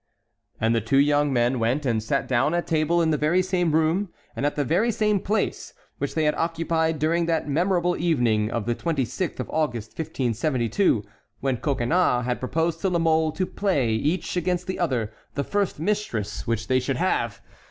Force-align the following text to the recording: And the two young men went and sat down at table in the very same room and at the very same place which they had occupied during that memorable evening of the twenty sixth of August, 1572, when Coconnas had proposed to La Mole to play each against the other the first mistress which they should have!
And 0.59 0.73
the 0.73 0.81
two 0.81 0.97
young 0.97 1.31
men 1.31 1.59
went 1.59 1.85
and 1.85 2.01
sat 2.01 2.27
down 2.27 2.55
at 2.55 2.65
table 2.65 3.03
in 3.03 3.11
the 3.11 3.19
very 3.19 3.43
same 3.43 3.71
room 3.71 4.09
and 4.35 4.47
at 4.47 4.55
the 4.55 4.63
very 4.65 4.91
same 4.91 5.19
place 5.19 5.75
which 5.99 6.15
they 6.15 6.23
had 6.23 6.33
occupied 6.33 6.97
during 6.97 7.27
that 7.27 7.47
memorable 7.47 7.95
evening 7.95 8.49
of 8.49 8.65
the 8.65 8.73
twenty 8.73 9.05
sixth 9.05 9.39
of 9.39 9.47
August, 9.51 9.91
1572, 9.91 11.03
when 11.39 11.57
Coconnas 11.57 12.25
had 12.25 12.39
proposed 12.39 12.81
to 12.81 12.89
La 12.89 12.97
Mole 12.97 13.31
to 13.33 13.45
play 13.45 13.91
each 13.91 14.35
against 14.35 14.65
the 14.65 14.79
other 14.79 15.11
the 15.35 15.43
first 15.43 15.79
mistress 15.79 16.47
which 16.47 16.67
they 16.67 16.79
should 16.79 16.97
have! 16.97 17.39